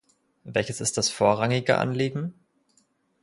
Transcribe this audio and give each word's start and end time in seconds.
Welches 0.45 0.81
ist 0.81 0.97
das 0.97 1.09
vorrangige 1.11 1.77
Anliegen? 1.77 2.33